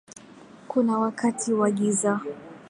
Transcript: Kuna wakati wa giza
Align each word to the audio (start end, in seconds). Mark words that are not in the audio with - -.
Kuna 0.67 0.97
wakati 0.99 1.53
wa 1.53 1.71
giza 1.71 2.21